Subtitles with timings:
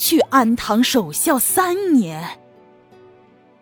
[0.00, 2.26] 去安堂守孝三年？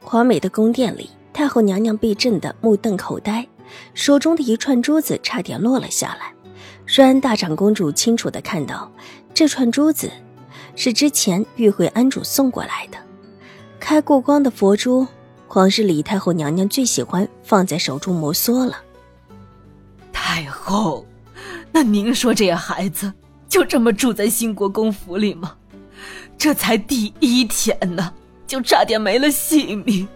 [0.00, 3.44] 华美的宫殿里，太后娘娘被震得目瞪口呆，
[3.92, 6.32] 手中的一串珠子差点落了下来。
[6.86, 8.88] 瑞安大长公主清楚的看到，
[9.34, 10.08] 这串珠子
[10.76, 12.96] 是之前玉惠安主送过来的，
[13.80, 15.04] 开过光的佛珠，
[15.48, 18.76] 皇室里太后娘娘最喜欢放在手中摩挲了。
[20.12, 21.04] 太后，
[21.72, 23.12] 那您说这孩子？
[23.48, 25.56] 就这么住在兴国公府里吗？
[26.38, 28.14] 这才第一天呢，
[28.46, 30.06] 就差点没了性命，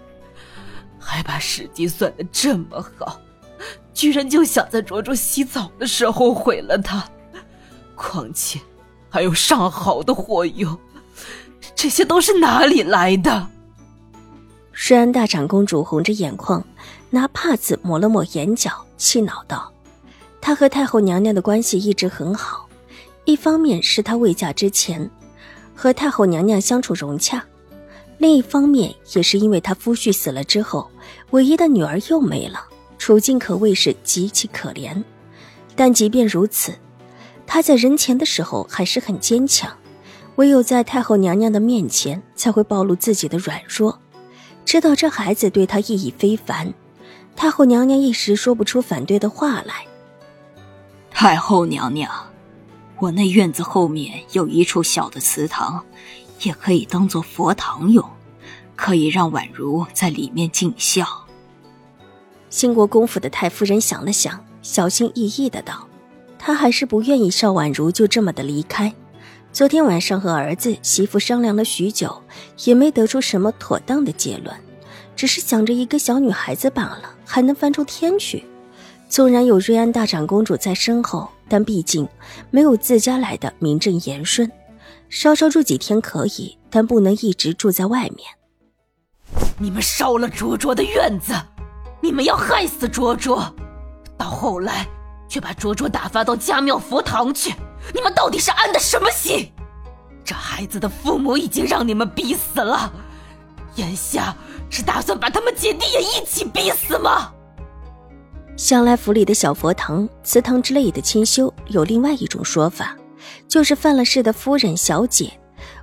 [0.99, 3.21] 还把时机算的这么好，
[3.93, 7.05] 居然就想在卓卓洗澡的时候毁了他。
[7.97, 8.61] 况且
[9.11, 10.79] 还有上好的火油，
[11.75, 13.49] 这些都是哪里来的？
[14.71, 16.65] 诗安大长公主红着眼眶，
[17.11, 19.71] 拿帕子抹了抹眼角，气恼道
[20.41, 22.69] ：“她和太后娘娘的关系一直很好。”
[23.27, 25.09] 一方面是她未嫁之前
[25.75, 27.45] 和太后娘娘相处融洽，
[28.19, 30.91] 另一方面也是因为她夫婿死了之后，
[31.31, 32.65] 唯一的女儿又没了，
[32.99, 35.03] 处境可谓是极其可怜。
[35.75, 36.73] 但即便如此，
[37.47, 39.73] 她在人前的时候还是很坚强，
[40.37, 43.99] 唯有在太后娘娘的面前才会暴露自己的软弱。
[44.65, 46.73] 知道这孩子对她意义非凡，
[47.35, 49.87] 太后娘娘一时说不出反对的话来。
[51.11, 52.11] 太后娘娘。
[53.03, 55.85] 我那院子后面有一处小的祠堂，
[56.43, 58.09] 也可以当做佛堂用，
[58.77, 61.05] 可以让婉如在里面尽孝。
[62.49, 65.89] 兴国公府的太夫人想了想，小心翼翼的道
[66.39, 68.95] ：“她还是不愿意邵婉如就这么的离开。
[69.53, 72.23] 昨天晚上和儿子媳妇商量了许久，
[72.67, 74.55] 也没得出什么妥当的结论，
[75.17, 78.45] 只是想着一个小女孩子罢了，还能翻出天去。
[79.09, 82.09] 纵然有瑞安大长公主在身后。”但毕竟
[82.51, 84.51] 没有自家来的名正言顺，
[85.11, 88.27] 稍稍住几天可以，但不能一直住在外面。
[89.59, 91.35] 你们烧了卓卓的院子，
[92.01, 93.55] 你们要害死卓卓，
[94.17, 94.89] 到后来
[95.29, 97.55] 却把卓卓打发到家庙佛堂去，
[97.93, 99.53] 你们到底是安的什么心？
[100.25, 102.91] 这孩子的父母已经让你们逼死了，
[103.75, 104.35] 眼下
[104.71, 107.31] 是打算把他们姐弟也一起逼死吗？
[108.57, 112.97] 向来府里的小佛堂、祠堂之类的清修，有另外一种说法，
[113.49, 115.33] 就是犯了事的夫人、小姐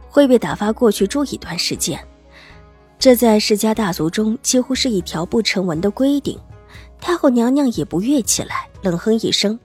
[0.07, 2.00] 会被打发过去住一段时间。
[2.97, 6.40] 这在世家大族中几乎是一条不成文的规定。
[7.02, 9.57] 太后娘娘也不悦起来，冷哼一声：“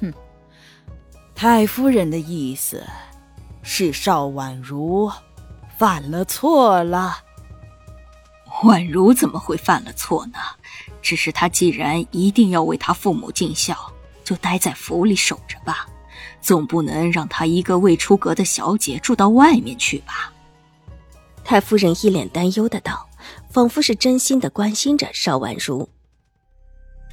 [0.00, 0.12] 哼，
[1.34, 2.82] 太夫人的意思
[3.62, 5.10] 是邵婉如
[5.78, 7.16] 犯了错了。
[8.64, 10.38] 婉如怎么会犯了错呢？”
[11.02, 13.76] 只是他既然一定要为他父母尽孝，
[14.24, 15.86] 就待在府里守着吧，
[16.40, 20.32] 总不能让他一个未出阁的小姐住到外面去吧？
[21.44, 23.08] 太夫人一脸担忧的道，
[23.50, 25.88] 仿佛是真心的关心着邵婉如。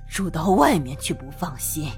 [0.07, 1.91] 住到外面去不放心，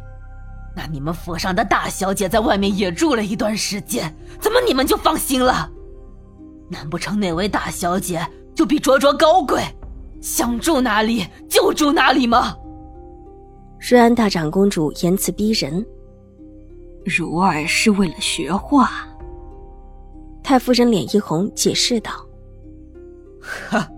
[0.75, 5.69] 那你们府上的大小姐在外面也住了一段时间，怎么你们就放心了？
[6.69, 8.25] 难不成那位大小姐
[8.55, 9.61] 就比卓卓高贵？
[10.21, 12.55] 想住哪里就住哪里吗？
[13.79, 15.85] 瑞安大长公主言辞逼人。
[17.03, 18.91] 如儿是为了学画。
[20.43, 22.11] 太夫人脸一红，解释道
[23.69, 23.89] ：“哈，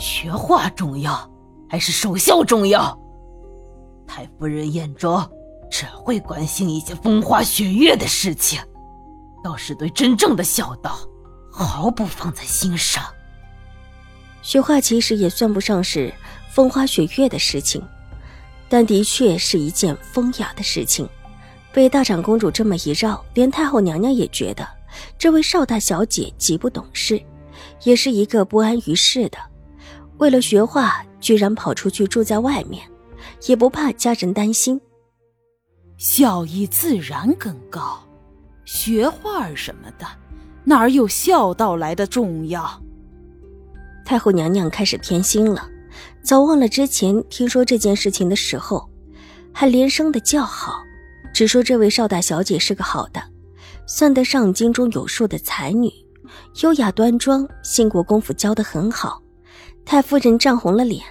[0.00, 1.30] 学画重要
[1.68, 2.98] 还是守孝重要？
[4.06, 5.24] 太夫人眼中
[5.70, 8.60] 只会关心一些风花雪月的事情，
[9.44, 10.98] 倒是对真正的孝道
[11.50, 13.04] 毫不放在心上。”
[14.48, 16.10] 学画其实也算不上是
[16.48, 17.86] 风花雪月的事情，
[18.66, 21.06] 但的确是一件风雅的事情。
[21.70, 24.66] 被大长公主这么一绕，连太后娘娘也觉得
[25.18, 27.20] 这位少大小姐极不懂事，
[27.84, 29.36] 也是一个不安于世的。
[30.16, 32.82] 为了学画，居然跑出去住在外面，
[33.48, 34.80] 也不怕家人担心。
[35.98, 38.02] 孝义自然更高，
[38.64, 40.06] 学画什么的，
[40.64, 42.82] 哪有孝道来的重要？
[44.08, 45.68] 太后娘娘开始偏心了，
[46.22, 48.88] 早忘了之前听说这件事情的时候，
[49.52, 50.82] 还连声的叫好，
[51.34, 53.22] 只说这位邵大小姐是个好的，
[53.86, 55.92] 算得上京中有数的才女，
[56.62, 59.20] 优雅端庄，兴国公府教得很好。
[59.84, 61.04] 太夫人涨红了脸，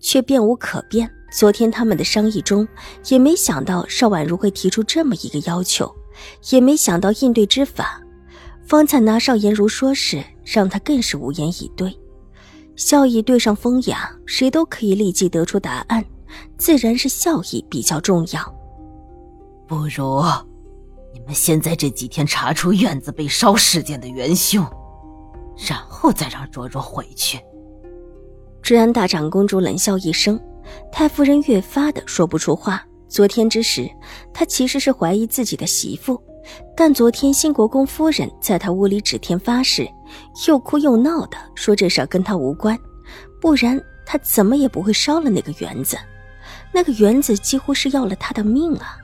[0.00, 1.10] 却变无可变。
[1.30, 2.66] 昨天他们的商议中，
[3.10, 5.94] 也没想到邵婉如会提出这么一个要求，
[6.48, 8.00] 也没想到应对之法。
[8.66, 11.94] 方才拿邵颜如说事，让他更是无言以对。
[12.76, 16.04] 笑意对上风雅，谁都可以立即得出答案，
[16.56, 18.54] 自然是笑意比较重要。
[19.66, 20.22] 不如，
[21.12, 24.64] 你们先在这几天查出院子被烧事件的元凶，
[25.68, 27.38] 然后再让卓卓回去。
[28.60, 30.40] 治安大长公主冷笑一声，
[30.90, 32.84] 太夫人越发的说不出话。
[33.06, 33.88] 昨天之时，
[34.32, 36.20] 她其实是怀疑自己的媳妇，
[36.76, 39.88] 但昨天新国公夫人在她屋里指天发誓，
[40.46, 42.78] 又哭又闹的说这事儿跟他无关，
[43.40, 45.96] 不然他怎么也不会烧了那个园子。
[46.72, 48.98] 那个园子几乎是要了他的命啊！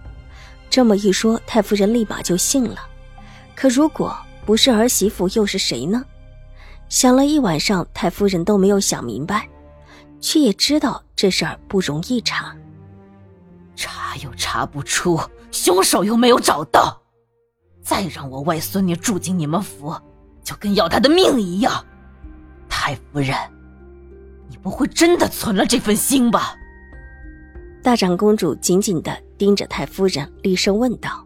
[0.69, 2.81] 这么一说，太夫人立马就信了。
[3.55, 6.05] 可如果不是儿媳妇，又是谁呢？
[6.89, 9.49] 想了一晚上，太夫人都没有想明白，
[10.21, 12.55] 却也知道这事儿不容易查，
[13.77, 15.21] 查又查不出，
[15.53, 17.01] 凶手又没有找到，
[17.83, 19.95] 再让我外孙女住进你们府，
[20.51, 21.87] 就跟要他的命一样。
[22.69, 23.37] 太夫人，
[24.49, 26.57] 你不会真的存了这份心吧？
[27.85, 31.25] 大长公主紧紧的盯着太夫人，厉声问道：“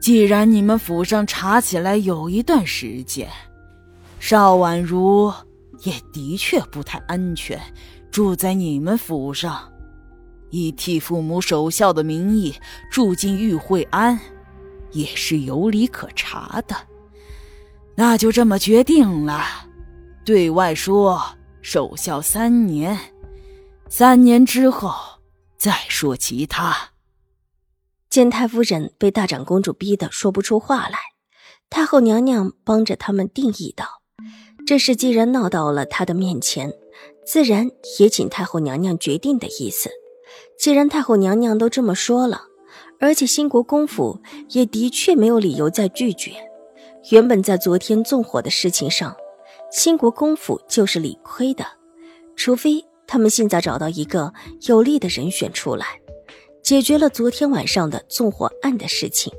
[0.00, 3.28] 既然你们府上查起来有一段时间。”
[4.20, 5.32] 邵婉如
[5.82, 7.60] 也的确不太安全，
[8.12, 9.68] 住在你们府上，
[10.50, 12.54] 以替父母守孝的名义
[12.88, 14.16] 住进玉惠安，
[14.92, 16.76] 也是有理可查的。
[17.96, 19.42] 那就这么决定了，
[20.24, 21.22] 对外说
[21.62, 22.98] 守孝三年，
[23.88, 24.92] 三年之后
[25.56, 26.90] 再说其他。
[28.10, 30.98] 见太夫人被大长公主逼得说不出话来，
[31.70, 34.02] 太后娘娘帮着他们定义道。
[34.66, 36.72] 这事既然闹到了她的面前，
[37.26, 39.90] 自然也请太后娘娘决定的意思。
[40.58, 42.42] 既然太后娘娘都这么说了，
[43.00, 44.20] 而且新国公府
[44.50, 46.45] 也的确没有理由再拒绝。
[47.10, 49.16] 原本在昨天纵火的事情上，
[49.70, 51.64] 新国公府就是理亏的，
[52.34, 54.32] 除非他们现在找到一个
[54.62, 56.00] 有利的人选出来，
[56.64, 59.32] 解决了昨天晚上的纵火案的事情，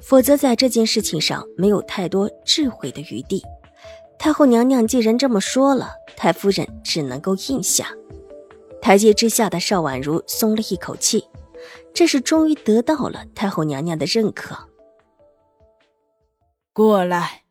[0.00, 3.42] 否则在这件事情上没有太多智慧的余地。
[4.18, 7.88] 太后娘娘既然这么说了，太夫人只能够应下。
[8.80, 11.22] 台阶之下的邵婉如松了一口气，
[11.92, 14.56] 这是终于得到了太后娘娘的认可。
[16.72, 17.42] 过来。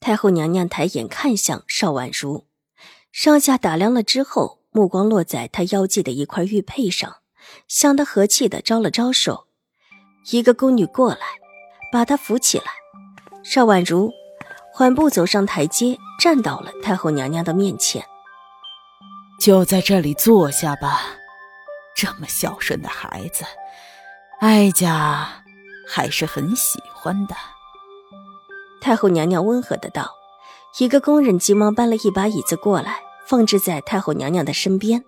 [0.00, 2.46] 太后娘娘抬眼看向邵婉如，
[3.12, 7.16] 上下打量了之后，目光落在她腰际的一块玉佩上，
[7.66, 9.46] 向她和气的招了招手。
[10.30, 11.20] 一个宫女过来，
[11.90, 12.66] 把她扶起来。
[13.42, 14.12] 邵婉如。
[14.70, 18.06] 缓步走上台阶，站到了太后娘娘的面前。
[19.40, 21.00] 就在这里坐下吧，
[21.96, 23.44] 这么孝顺的孩子，
[24.38, 25.42] 哀家
[25.84, 27.34] 还是很喜欢的。
[28.80, 30.10] 太后娘娘温和的道。
[30.78, 35.02] 一个工人急忙搬了一把椅子过来，放置在太后娘娘的身边。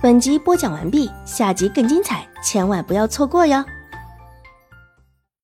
[0.00, 3.64] 本集播讲完毕，下集更精彩，千万不要错过哟。